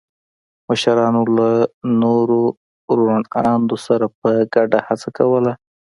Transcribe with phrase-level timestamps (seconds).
[0.67, 1.49] مشرانو له
[2.01, 2.41] نورو
[2.97, 3.21] روڼ
[3.53, 5.53] اندو سره په ګډه هڅه کوله.